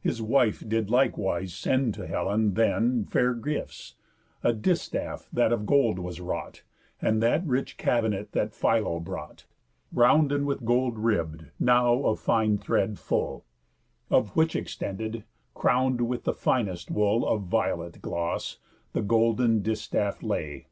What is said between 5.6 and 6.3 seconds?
gold was